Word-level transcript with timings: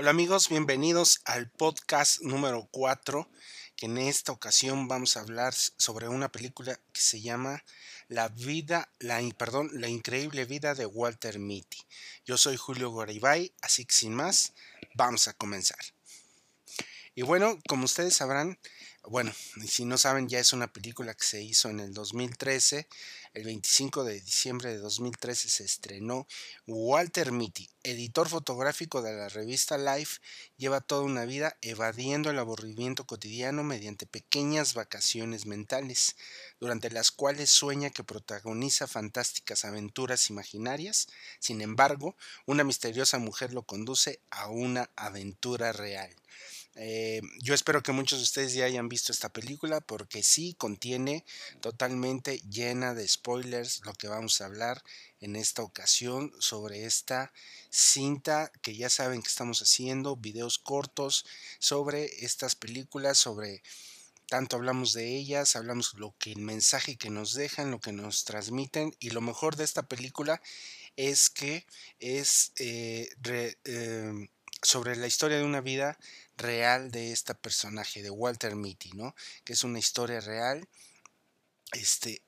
Hola 0.00 0.10
amigos, 0.10 0.48
bienvenidos 0.48 1.22
al 1.24 1.50
podcast 1.50 2.20
número 2.20 2.68
4, 2.70 3.28
que 3.74 3.86
en 3.86 3.98
esta 3.98 4.30
ocasión 4.30 4.86
vamos 4.86 5.16
a 5.16 5.22
hablar 5.22 5.52
sobre 5.54 6.08
una 6.08 6.30
película 6.30 6.78
que 6.92 7.00
se 7.00 7.20
llama 7.20 7.64
La 8.06 8.28
vida, 8.28 8.92
la, 9.00 9.20
perdón, 9.36 9.70
la 9.72 9.88
increíble 9.88 10.44
vida 10.44 10.76
de 10.76 10.86
Walter 10.86 11.40
Mitty. 11.40 11.78
Yo 12.24 12.38
soy 12.38 12.56
Julio 12.56 12.90
Goribay, 12.90 13.52
así 13.60 13.86
que 13.86 13.92
sin 13.92 14.14
más, 14.14 14.52
vamos 14.94 15.26
a 15.26 15.32
comenzar. 15.32 15.80
Y 17.16 17.22
bueno, 17.22 17.58
como 17.66 17.86
ustedes 17.86 18.14
sabrán, 18.14 18.56
bueno, 19.02 19.32
si 19.66 19.84
no 19.84 19.98
saben, 19.98 20.28
ya 20.28 20.38
es 20.38 20.52
una 20.52 20.72
película 20.72 21.14
que 21.14 21.24
se 21.24 21.42
hizo 21.42 21.70
en 21.70 21.80
el 21.80 21.92
2013. 21.92 22.86
El 23.34 23.44
25 23.44 24.04
de 24.04 24.20
diciembre 24.20 24.70
de 24.70 24.78
2013 24.78 25.48
se 25.48 25.64
estrenó. 25.64 26.26
Walter 26.66 27.30
Mitty, 27.32 27.68
editor 27.82 28.28
fotográfico 28.28 29.02
de 29.02 29.12
la 29.12 29.28
revista 29.28 29.76
Life, 29.76 30.20
lleva 30.56 30.80
toda 30.80 31.02
una 31.02 31.24
vida 31.24 31.56
evadiendo 31.60 32.30
el 32.30 32.38
aburrimiento 32.38 33.06
cotidiano 33.06 33.62
mediante 33.64 34.06
pequeñas 34.06 34.74
vacaciones 34.74 35.46
mentales, 35.46 36.16
durante 36.60 36.90
las 36.90 37.10
cuales 37.10 37.50
sueña 37.50 37.90
que 37.90 38.04
protagoniza 38.04 38.86
fantásticas 38.86 39.64
aventuras 39.64 40.30
imaginarias. 40.30 41.08
Sin 41.38 41.60
embargo, 41.60 42.16
una 42.46 42.64
misteriosa 42.64 43.18
mujer 43.18 43.52
lo 43.52 43.62
conduce 43.62 44.20
a 44.30 44.48
una 44.48 44.90
aventura 44.96 45.72
real. 45.72 46.14
Eh, 46.80 47.20
yo 47.40 47.54
espero 47.54 47.82
que 47.82 47.90
muchos 47.90 48.20
de 48.20 48.22
ustedes 48.22 48.54
ya 48.54 48.64
hayan 48.64 48.88
visto 48.88 49.10
esta 49.10 49.30
película 49.30 49.80
porque 49.80 50.22
sí 50.22 50.54
contiene 50.54 51.24
totalmente 51.60 52.38
llena 52.48 52.94
de 52.94 53.08
spoilers 53.08 53.80
lo 53.84 53.94
que 53.94 54.06
vamos 54.06 54.40
a 54.40 54.44
hablar 54.44 54.84
en 55.20 55.34
esta 55.34 55.62
ocasión 55.62 56.32
sobre 56.38 56.84
esta 56.84 57.32
cinta 57.68 58.52
que 58.62 58.76
ya 58.76 58.88
saben 58.90 59.22
que 59.22 59.28
estamos 59.28 59.60
haciendo, 59.60 60.14
videos 60.14 60.58
cortos 60.58 61.26
sobre 61.58 62.24
estas 62.24 62.54
películas, 62.54 63.18
sobre 63.18 63.64
tanto 64.28 64.54
hablamos 64.54 64.92
de 64.92 65.16
ellas, 65.16 65.56
hablamos 65.56 65.94
lo 65.94 66.14
que 66.16 66.30
el 66.30 66.42
mensaje 66.42 66.96
que 66.96 67.10
nos 67.10 67.34
dejan, 67.34 67.72
lo 67.72 67.80
que 67.80 67.92
nos 67.92 68.24
transmiten 68.24 68.94
y 69.00 69.10
lo 69.10 69.20
mejor 69.20 69.56
de 69.56 69.64
esta 69.64 69.88
película 69.88 70.40
es 70.94 71.28
que 71.28 71.66
es 71.98 72.52
eh, 72.58 73.08
em, 73.64 74.28
sobre 74.62 74.96
la 74.96 75.06
historia 75.06 75.38
de 75.38 75.44
una 75.44 75.60
vida 75.60 75.98
real 76.36 76.90
de 76.90 77.12
este 77.12 77.34
personaje, 77.34 78.02
de 78.02 78.10
Walter 78.10 78.56
Mitty, 78.56 78.92
¿no? 78.92 79.14
Que 79.44 79.52
es 79.52 79.64
una 79.64 79.78
historia 79.78 80.20
real. 80.20 80.68
Este, 81.72 82.22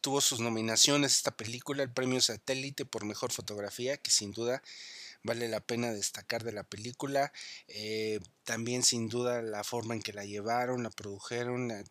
tuvo 0.00 0.20
sus 0.20 0.40
nominaciones 0.40 1.16
esta 1.16 1.36
película, 1.36 1.82
el 1.82 1.92
premio 1.92 2.20
satélite 2.20 2.86
por 2.86 3.04
mejor 3.04 3.32
fotografía, 3.32 3.98
que 3.98 4.10
sin 4.10 4.32
duda 4.32 4.62
vale 5.22 5.48
la 5.48 5.60
pena 5.60 5.92
destacar 5.92 6.44
de 6.44 6.52
la 6.52 6.62
película. 6.62 7.32
Eh, 7.68 8.20
también 8.44 8.82
sin 8.82 9.08
duda 9.08 9.42
la 9.42 9.64
forma 9.64 9.94
en 9.94 10.02
que 10.02 10.12
la 10.12 10.24
llevaron, 10.24 10.82
la 10.82 10.90
produjeron, 10.90 11.84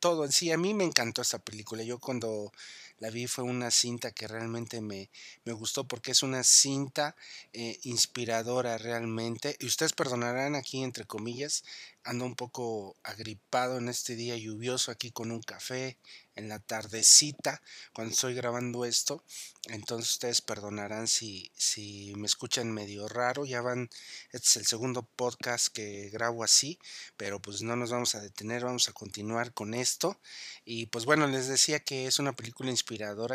todo 0.00 0.24
en 0.24 0.32
sí. 0.32 0.50
A 0.50 0.58
mí 0.58 0.74
me 0.74 0.84
encantó 0.84 1.22
esta 1.22 1.38
película. 1.38 1.82
Yo 1.84 1.98
cuando 1.98 2.52
la 3.00 3.10
vi 3.10 3.26
fue 3.26 3.44
una 3.44 3.70
cinta 3.70 4.10
que 4.10 4.26
realmente 4.26 4.80
me, 4.80 5.08
me 5.44 5.52
gustó 5.52 5.84
porque 5.84 6.10
es 6.10 6.22
una 6.22 6.42
cinta 6.42 7.14
eh, 7.52 7.78
inspiradora 7.84 8.76
realmente. 8.78 9.56
Y 9.60 9.66
ustedes 9.66 9.92
perdonarán 9.92 10.56
aquí 10.56 10.82
entre 10.82 11.04
comillas, 11.04 11.64
ando 12.04 12.24
un 12.24 12.34
poco 12.34 12.96
agripado 13.02 13.78
en 13.78 13.88
este 13.88 14.16
día 14.16 14.36
lluvioso 14.36 14.90
aquí 14.90 15.10
con 15.10 15.30
un 15.30 15.42
café 15.42 15.96
en 16.34 16.48
la 16.48 16.58
tardecita 16.58 17.60
cuando 17.92 18.14
estoy 18.14 18.34
grabando 18.34 18.84
esto. 18.84 19.22
Entonces 19.66 20.12
ustedes 20.12 20.40
perdonarán 20.40 21.06
si, 21.06 21.50
si 21.56 22.14
me 22.16 22.26
escuchan 22.26 22.72
medio 22.72 23.08
raro. 23.08 23.44
Ya 23.44 23.60
van, 23.60 23.90
este 24.32 24.48
es 24.48 24.56
el 24.56 24.66
segundo 24.66 25.02
podcast 25.02 25.68
que 25.68 26.08
grabo 26.10 26.44
así, 26.44 26.78
pero 27.16 27.40
pues 27.40 27.62
no 27.62 27.76
nos 27.76 27.90
vamos 27.90 28.14
a 28.14 28.20
detener, 28.20 28.64
vamos 28.64 28.88
a 28.88 28.92
continuar 28.92 29.52
con 29.52 29.74
esto. 29.74 30.16
Y 30.64 30.86
pues 30.86 31.04
bueno, 31.04 31.26
les 31.26 31.48
decía 31.48 31.80
que 31.80 32.06
es 32.06 32.18
una 32.18 32.34
película 32.34 32.70
inspiradora 32.70 32.87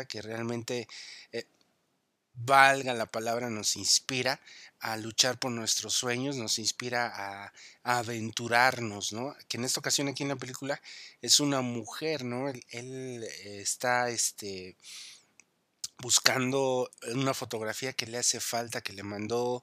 que 0.08 0.22
realmente... 0.22 0.88
Eh, 1.32 1.46
valga 2.34 2.94
la 2.94 3.06
palabra, 3.06 3.48
nos 3.48 3.76
inspira 3.76 4.40
a 4.80 4.96
luchar 4.96 5.38
por 5.38 5.52
nuestros 5.52 5.94
sueños, 5.94 6.36
nos 6.36 6.58
inspira 6.58 7.10
a, 7.14 7.52
aventurarnos, 7.84 9.12
¿no? 9.12 9.34
Que 9.48 9.56
en 9.56 9.64
esta 9.64 9.80
ocasión 9.80 10.08
aquí 10.08 10.22
en 10.22 10.30
la 10.30 10.36
película 10.36 10.80
es 11.22 11.40
una 11.40 11.60
mujer, 11.60 12.24
¿no? 12.24 12.48
Él, 12.48 13.24
está, 13.44 14.10
este, 14.10 14.76
buscando 15.98 16.90
una 17.12 17.34
fotografía 17.34 17.92
que 17.92 18.06
le 18.06 18.18
hace 18.18 18.40
falta, 18.40 18.82
que 18.82 18.92
le 18.92 19.02
mandó 19.02 19.62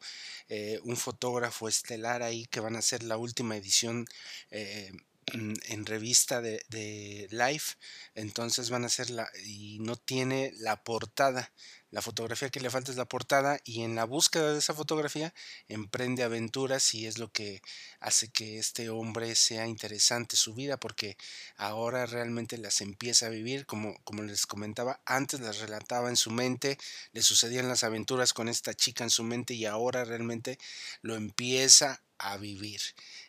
eh, 0.49 0.79
un 0.83 0.97
fotógrafo 0.97 1.67
estelar 1.67 2.23
ahí, 2.23 2.45
que 2.47 2.59
van 2.61 2.75
a 2.75 2.79
hacer 2.79 3.03
la 3.03 3.17
última 3.17 3.57
edición 3.57 4.07
eh, 4.49 4.91
en 5.33 5.85
revista 5.85 6.41
de, 6.41 6.63
de 6.69 7.27
Life, 7.31 7.75
entonces 8.15 8.69
van 8.69 8.83
a 8.83 8.87
hacer 8.87 9.09
la, 9.09 9.29
y 9.45 9.79
no 9.79 9.95
tiene 9.95 10.51
la 10.57 10.83
portada. 10.83 11.51
La 11.91 12.01
fotografía 12.01 12.49
que 12.49 12.61
le 12.61 12.69
falta 12.69 12.89
es 12.89 12.97
la 12.97 13.07
portada 13.09 13.59
y 13.65 13.81
en 13.81 13.95
la 13.95 14.05
búsqueda 14.05 14.53
de 14.53 14.59
esa 14.59 14.73
fotografía 14.73 15.33
emprende 15.67 16.23
aventuras 16.23 16.93
y 16.93 17.05
es 17.05 17.17
lo 17.17 17.29
que 17.33 17.61
hace 17.99 18.29
que 18.29 18.59
este 18.59 18.89
hombre 18.89 19.35
sea 19.35 19.67
interesante 19.67 20.37
su 20.37 20.53
vida 20.53 20.77
porque 20.77 21.17
ahora 21.57 22.05
realmente 22.05 22.57
las 22.57 22.79
empieza 22.79 23.25
a 23.25 23.29
vivir 23.29 23.65
como, 23.65 24.01
como 24.05 24.23
les 24.23 24.45
comentaba 24.45 25.01
antes 25.05 25.41
las 25.41 25.59
relataba 25.59 26.07
en 26.07 26.15
su 26.15 26.31
mente 26.31 26.77
le 27.11 27.21
sucedían 27.23 27.67
las 27.67 27.83
aventuras 27.83 28.31
con 28.31 28.47
esta 28.47 28.73
chica 28.73 29.03
en 29.03 29.09
su 29.09 29.23
mente 29.23 29.53
y 29.53 29.65
ahora 29.65 30.05
realmente 30.05 30.59
lo 31.01 31.15
empieza 31.15 32.01
a 32.21 32.37
vivir. 32.37 32.81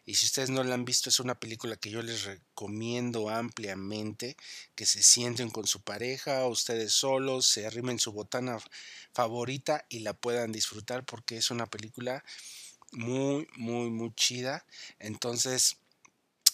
Y 0.04 0.14
si 0.14 0.26
ustedes 0.26 0.50
no 0.50 0.62
la 0.64 0.74
han 0.74 0.84
visto, 0.84 1.08
es 1.08 1.20
una 1.20 1.38
película 1.38 1.76
que 1.76 1.90
yo 1.90 2.02
les 2.02 2.24
recomiendo 2.24 3.30
ampliamente, 3.30 4.36
que 4.74 4.86
se 4.86 5.02
sienten 5.02 5.50
con 5.50 5.66
su 5.66 5.80
pareja, 5.80 6.46
ustedes 6.46 6.92
solos, 6.92 7.46
se 7.46 7.66
arrimen 7.66 7.98
su 7.98 8.12
botana 8.12 8.58
favorita 9.12 9.84
y 9.88 10.00
la 10.00 10.12
puedan 10.12 10.52
disfrutar 10.52 11.04
porque 11.04 11.36
es 11.36 11.50
una 11.50 11.66
película 11.66 12.24
muy, 12.92 13.48
muy, 13.56 13.90
muy 13.90 14.14
chida. 14.14 14.64
Entonces, 14.98 15.76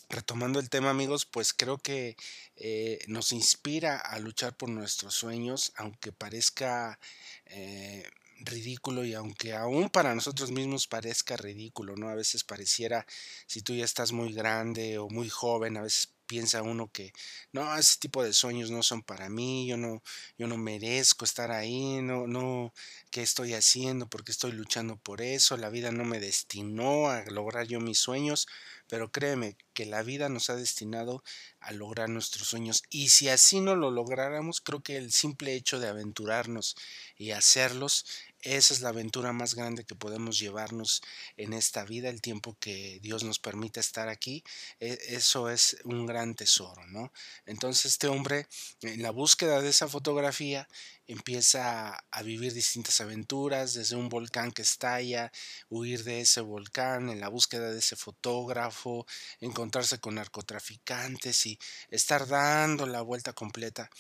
retomando 0.09 0.61
el 0.61 0.71
tema 0.71 0.91
amigos, 0.91 1.27
pues 1.27 1.53
creo 1.53 1.79
que 1.79 2.17
eh, 2.57 2.99
nos 3.09 3.33
inspira 3.33 3.99
a 3.99 4.19
luchar 4.19 4.57
por 4.57 4.69
nuestros 4.69 5.15
sueños, 5.15 5.73
aunque 5.77 6.13
parezca 6.13 6.99
eh, 7.47 8.09
ridículo 8.41 9.05
y 9.05 9.15
aunque 9.15 9.55
aún 9.55 9.91
para 9.91 10.15
nosotros 10.15 10.51
mismos 10.51 10.87
parezca 10.87 11.37
ridículo, 11.37 11.97
¿no? 11.97 12.09
A 12.09 12.15
veces 12.15 12.45
pareciera, 12.45 13.07
si 13.47 13.63
tú 13.63 13.75
ya 13.75 13.85
estás 13.85 14.13
muy 14.13 14.33
grande 14.33 14.99
o 14.99 15.09
muy 15.09 15.29
joven, 15.29 15.77
a 15.77 15.83
veces 15.83 16.15
piensa 16.29 16.63
uno 16.63 16.93
que 16.93 17.13
no, 17.53 17.77
ese 17.77 17.99
tipo 17.99 18.23
de 18.23 18.33
sueños 18.33 18.71
no 18.71 18.85
son 18.85 19.03
para 19.03 19.29
mí, 19.29 19.67
yo 19.67 19.77
no, 19.77 20.03
yo 20.37 20.47
no 20.47 20.57
merezco 20.57 21.25
estar 21.25 21.51
ahí, 21.51 22.01
no, 22.03 22.29
no, 22.29 22.73
¿qué 23.11 23.23
estoy 23.23 23.55
haciendo? 23.55 24.09
porque 24.09 24.31
estoy 24.31 24.53
luchando 24.53 24.97
por 24.97 25.23
eso? 25.23 25.57
La 25.57 25.71
vida 25.71 25.91
no 25.91 26.05
me 26.05 26.21
destinó 26.21 27.09
a 27.09 27.25
lograr 27.25 27.67
yo 27.67 27.81
mis 27.81 27.99
sueños, 27.99 28.47
pero 28.89 29.11
créeme 29.11 29.57
que 29.75 29.87
la 29.87 30.03
vida 30.03 30.29
nos 30.29 30.51
ha 30.51 30.57
destinado 30.57 31.23
a 31.61 31.73
lograr 31.73 32.09
nuestros 32.09 32.49
sueños 32.49 32.83
y 32.91 33.09
si 33.09 33.29
así 33.29 33.61
no 33.61 33.75
lo 33.75 33.91
lográramos, 33.91 34.61
creo 34.61 34.83
que 34.83 34.97
el 34.97 35.13
simple 35.13 35.55
hecho 35.55 35.81
de 35.81 35.89
aventurarnos 35.89 36.77
y 37.17 37.33
hacerlos 37.33 38.05
esa 38.43 38.73
es 38.73 38.81
la 38.81 38.91
aventura 38.91 39.33
más 39.33 39.55
grande 39.55 39.85
que 39.85 39.97
podemos 39.97 40.39
llevarnos 40.39 41.03
en 41.37 41.53
esta 41.53 41.85
vida, 41.85 42.09
el 42.09 42.21
tiempo 42.21 42.57
que 42.61 43.01
Dios 43.03 43.25
nos 43.25 43.39
permite 43.39 43.81
estar 43.81 44.09
aquí. 44.09 44.45
E, 44.79 44.99
eso 45.09 45.51
es 45.51 45.77
un 45.85 46.07
gran 46.07 46.35
tesoro, 46.35 46.87
¿no? 46.87 47.13
Entonces 47.47 47.87
este 47.87 48.07
hombre, 48.07 48.47
en 48.83 49.03
la 49.03 49.11
búsqueda 49.11 49.61
de 49.61 49.71
esa 49.71 49.89
fotografía, 49.89 50.69
empieza 51.09 51.99
a 52.11 52.23
vivir 52.23 52.53
distintas 52.53 53.01
aventuras, 53.01 53.75
desde 53.75 53.97
un 53.97 54.09
volcán 54.09 54.53
que 54.53 54.63
estalla, 54.63 55.33
huir 55.69 56.05
de 56.05 56.21
ese 56.21 56.41
volcán, 56.41 57.09
en 57.09 57.21
la 57.21 57.29
búsqueda 57.29 57.71
de 57.71 57.79
ese 57.79 57.97
fotógrafo, 57.97 59.07
encontrarse 59.41 59.99
con 59.99 60.17
narcotraficantes 60.17 61.47
y 61.47 61.59
estar 61.91 62.29
dando 62.29 62.87
la 62.87 63.01
vuelta 63.01 63.33
completa 63.33 63.91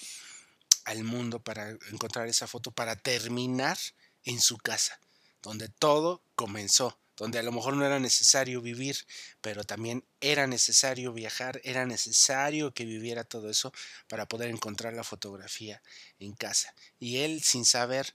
al 0.84 1.04
mundo 1.04 1.40
para 1.40 1.70
encontrar 1.90 2.28
esa 2.28 2.46
foto, 2.46 2.70
para 2.70 2.96
terminar 2.96 3.78
en 4.28 4.40
su 4.40 4.58
casa, 4.58 5.00
donde 5.42 5.70
todo 5.70 6.22
comenzó, 6.34 6.98
donde 7.16 7.38
a 7.38 7.42
lo 7.42 7.50
mejor 7.50 7.74
no 7.74 7.86
era 7.86 7.98
necesario 7.98 8.60
vivir, 8.60 9.06
pero 9.40 9.64
también 9.64 10.04
era 10.20 10.46
necesario 10.46 11.14
viajar, 11.14 11.62
era 11.64 11.86
necesario 11.86 12.74
que 12.74 12.84
viviera 12.84 13.24
todo 13.24 13.48
eso 13.48 13.72
para 14.06 14.26
poder 14.26 14.50
encontrar 14.50 14.92
la 14.92 15.02
fotografía 15.02 15.82
en 16.20 16.34
casa. 16.34 16.74
Y 17.00 17.18
él, 17.18 17.42
sin 17.42 17.64
saber 17.64 18.14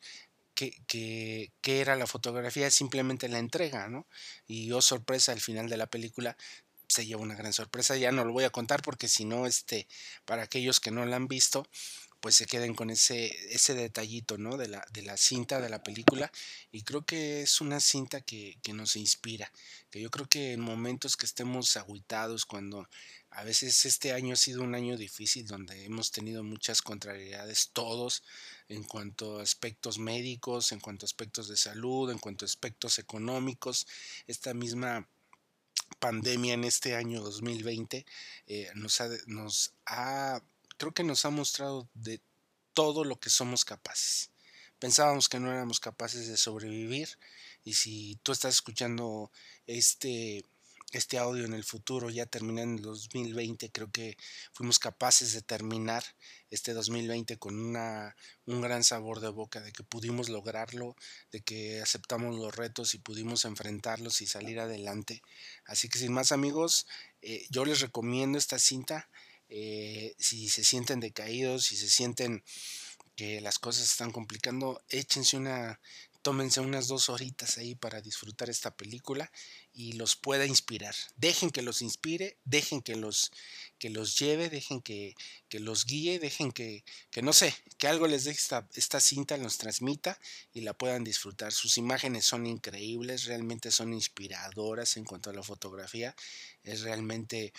qué, 0.54 0.80
qué, 0.86 1.52
qué 1.62 1.82
era 1.82 1.96
la 1.96 2.06
fotografía, 2.06 2.70
simplemente 2.70 3.28
la 3.28 3.40
entrega, 3.40 3.88
¿no? 3.88 4.06
Y 4.48 4.72
oh 4.72 4.82
sorpresa, 4.82 5.32
al 5.32 5.42
final 5.42 5.68
de 5.68 5.78
la 5.78 5.88
película 5.88 6.38
se 6.88 7.08
lleva 7.08 7.24
una 7.24 7.36
gran 7.36 7.54
sorpresa. 7.54 7.98
Ya 7.98 8.12
no 8.12 8.24
lo 8.24 8.34
voy 8.34 8.44
a 8.44 8.52
contar 8.52 8.84
porque 8.84 9.08
si 9.08 9.26
no, 9.26 9.48
este, 9.48 9.88
para 10.26 10.44
aquellos 10.44 10.80
que 10.80 10.92
no 10.92 11.06
la 11.06 11.16
han 11.16 11.28
visto, 11.28 11.68
pues 12.24 12.36
se 12.36 12.46
queden 12.46 12.74
con 12.74 12.90
ese, 12.90 13.36
ese 13.54 13.74
detallito, 13.74 14.38
¿no? 14.38 14.56
De 14.56 14.70
la, 14.70 14.88
de 14.94 15.02
la 15.02 15.18
cinta, 15.18 15.60
de 15.60 15.68
la 15.68 15.84
película. 15.84 16.32
Y 16.72 16.84
creo 16.84 17.06
que 17.06 17.42
es 17.42 17.60
una 17.60 17.82
cinta 17.82 18.22
que, 18.22 18.58
que 18.64 18.72
nos 18.72 18.96
inspira. 18.96 19.52
Que 19.92 20.00
yo 20.00 20.10
creo 20.10 20.30
que 20.30 20.54
en 20.54 20.62
momentos 20.62 21.18
que 21.18 21.26
estemos 21.26 21.76
agüitados, 21.76 22.46
cuando 22.46 22.88
a 23.30 23.44
veces 23.44 23.86
este 23.86 24.14
año 24.14 24.36
ha 24.36 24.38
sido 24.38 24.64
un 24.64 24.74
año 24.74 24.96
difícil 24.96 25.46
donde 25.46 25.84
hemos 25.84 26.12
tenido 26.12 26.46
muchas 26.46 26.82
contrariedades 26.82 27.72
todos 27.74 28.24
en 28.70 28.86
cuanto 28.86 29.40
a 29.40 29.44
aspectos 29.44 30.00
médicos, 30.00 30.72
en 30.72 30.80
cuanto 30.80 31.06
a 31.06 31.08
aspectos 31.08 31.50
de 31.50 31.58
salud, 31.58 32.10
en 32.10 32.20
cuanto 32.20 32.46
a 32.46 32.48
aspectos 32.48 33.00
económicos. 33.00 33.86
Esta 34.28 34.54
misma 34.54 35.10
pandemia 36.00 36.54
en 36.54 36.64
este 36.64 36.96
año 36.96 37.20
2020 37.20 38.06
eh, 38.48 38.72
nos, 38.76 39.02
nos 39.28 39.74
ha 39.86 40.42
creo 40.78 40.94
que 40.94 41.04
nos 41.04 41.26
ha 41.26 41.30
mostrado 41.30 41.88
de 41.94 42.22
todo 42.74 43.04
lo 43.04 43.20
que 43.20 43.30
somos 43.30 43.66
capaces. 43.66 44.32
Pensábamos 44.80 45.30
que 45.30 45.40
no 45.40 45.52
éramos 45.52 45.80
capaces 45.80 46.28
de 46.28 46.38
sobrevivir 46.38 47.10
y 47.64 47.76
si 47.76 48.20
tú 48.24 48.32
estás 48.32 48.56
escuchando 48.56 49.32
este 49.68 50.46
este 50.98 51.18
audio 51.18 51.46
en 51.46 51.54
el 51.54 51.64
futuro, 51.64 52.10
ya 52.10 52.26
terminando 52.26 52.78
el 52.78 52.84
2020, 52.84 53.72
creo 53.72 53.92
que 53.92 54.16
fuimos 54.54 54.78
capaces 54.78 55.34
de 55.34 55.42
terminar 55.42 56.04
este 56.52 56.74
2020 56.74 57.38
con 57.38 57.58
una, 57.58 58.16
un 58.46 58.62
gran 58.62 58.84
sabor 58.84 59.20
de 59.20 59.30
boca, 59.30 59.62
de 59.62 59.72
que 59.72 59.84
pudimos 59.84 60.30
lograrlo, 60.30 60.96
de 61.32 61.42
que 61.42 61.82
aceptamos 61.82 62.36
los 62.36 62.56
retos 62.56 62.94
y 62.94 63.00
pudimos 63.00 63.46
enfrentarlos 63.46 64.22
y 64.22 64.28
salir 64.28 64.60
adelante. 64.60 65.24
Así 65.66 65.90
que 65.90 65.98
sin 65.98 66.14
más 66.14 66.32
amigos, 66.32 66.86
eh, 67.22 67.48
yo 67.50 67.66
les 67.66 67.82
recomiendo 67.82 68.38
esta 68.38 68.60
cinta. 68.60 69.10
Eh, 69.50 70.16
si 70.18 70.50
se 70.50 70.64
sienten 70.64 71.00
decaídos, 71.00 71.66
si 71.66 71.76
se 71.76 71.90
sienten 71.90 72.44
que 73.16 73.42
las 73.42 73.60
cosas 73.60 73.90
están 73.90 74.12
complicando, 74.12 74.82
échense 74.90 75.38
una, 75.38 75.80
tómense 76.24 76.62
unas 76.62 76.88
dos 76.88 77.10
horitas 77.10 77.58
ahí 77.58 77.76
para 77.76 78.02
disfrutar 78.02 78.50
esta 78.50 78.76
película 78.76 79.30
y 79.74 79.94
los 79.94 80.16
pueda 80.16 80.46
inspirar. 80.46 80.96
Dejen 81.18 81.52
que 81.52 81.62
los 81.62 81.82
inspire, 81.82 82.38
dejen 82.46 82.82
que 82.82 82.96
los, 82.96 83.32
que 83.78 83.90
los 83.90 84.18
lleve, 84.18 84.50
dejen 84.50 84.82
que, 84.82 85.16
que 85.50 85.60
los 85.60 85.86
guíe, 85.86 86.20
dejen 86.20 86.52
que, 86.52 86.86
que, 87.12 87.22
no 87.22 87.34
sé, 87.34 87.54
que 87.78 87.88
algo 87.88 88.08
les 88.08 88.24
deje 88.24 88.40
esta, 88.40 88.68
esta 88.74 89.02
cinta, 89.02 89.36
los 89.36 89.58
transmita 89.58 90.18
y 90.54 90.62
la 90.62 90.74
puedan 90.74 91.04
disfrutar. 91.04 91.52
Sus 91.52 91.78
imágenes 91.78 92.26
son 92.26 92.46
increíbles, 92.46 93.26
realmente 93.26 93.70
son 93.70 93.94
inspiradoras 93.94 94.96
en 94.96 95.04
cuanto 95.04 95.30
a 95.30 95.34
la 95.34 95.44
fotografía. 95.44 96.16
Es 96.64 96.82
realmente 96.82 97.52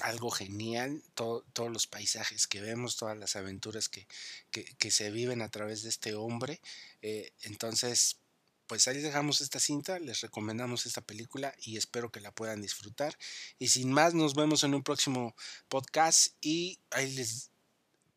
algo 0.00 0.30
genial, 0.30 1.02
todos 1.14 1.70
los 1.70 1.86
paisajes 1.86 2.46
que 2.46 2.60
vemos, 2.60 2.96
todas 2.96 3.16
las 3.16 3.36
aventuras 3.36 3.88
que, 3.88 4.06
que, 4.50 4.90
se 4.90 5.10
viven 5.10 5.42
a 5.42 5.50
través 5.50 5.82
de 5.82 5.88
este 5.88 6.14
hombre. 6.14 6.60
Eh, 7.02 7.32
entonces, 7.42 8.18
pues 8.66 8.86
ahí 8.86 8.98
dejamos 8.98 9.40
esta 9.40 9.60
cinta, 9.60 9.98
les 9.98 10.20
recomendamos 10.20 10.86
esta 10.86 11.00
película 11.00 11.54
y 11.62 11.76
espero 11.76 12.12
que 12.12 12.20
la 12.20 12.32
puedan 12.32 12.60
disfrutar. 12.60 13.16
Y 13.58 13.68
sin 13.68 13.92
más, 13.92 14.14
nos 14.14 14.34
vemos 14.34 14.62
en 14.64 14.74
un 14.74 14.82
próximo 14.82 15.34
podcast 15.68 16.34
y 16.40 16.78
ahí 16.90 17.10
les 17.14 17.50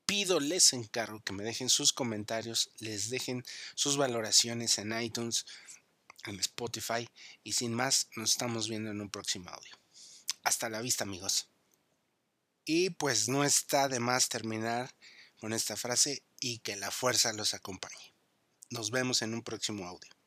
pido, 0.06 0.40
les 0.40 0.74
encargo 0.74 1.22
que 1.22 1.34
me 1.34 1.44
dejen 1.44 1.70
sus 1.70 1.94
comentarios, 1.94 2.70
les 2.80 3.10
dejen 3.10 3.46
sus 3.76 3.96
valoraciones 3.96 4.78
en 4.78 5.00
iTunes, 5.02 5.46
en 6.26 6.40
Spotify 6.40 7.10
y 7.44 7.54
sin 7.54 7.74
más, 7.74 8.10
nos 8.16 8.32
estamos 8.32 8.68
viendo 8.68 8.92
en 8.92 9.02
un 9.02 9.10
próximo 9.10 9.50
audio. 9.50 9.74
Hasta 10.44 10.70
la 10.70 10.82
vista 10.82 11.06
amigos. 11.06 11.51
Y 12.66 12.92
pues 12.92 13.28
no 13.28 13.44
está 13.44 13.88
de 13.88 14.00
más 14.00 14.30
terminar 14.30 14.94
con 15.40 15.54
esta 15.54 15.76
frase 15.76 16.24
y 16.40 16.60
que 16.60 16.76
la 16.76 16.92
fuerza 16.92 17.34
los 17.34 17.54
acompañe. 17.54 18.14
Nos 18.70 18.92
vemos 18.92 19.22
en 19.22 19.34
un 19.34 19.42
próximo 19.42 19.88
audio. 19.88 20.21